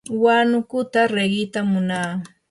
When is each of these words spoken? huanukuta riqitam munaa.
huanukuta 0.19 0.99
riqitam 1.15 1.65
munaa. 1.73 2.11